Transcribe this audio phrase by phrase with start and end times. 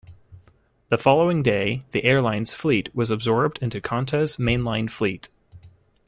[0.89, 5.29] The following day, the airline's fleet was absorbed into Qantas's mainline fleet.